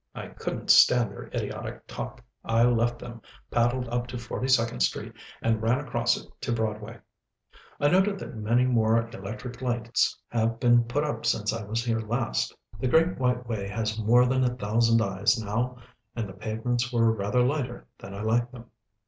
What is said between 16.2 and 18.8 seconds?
the pavements were rather lighter than I liked them.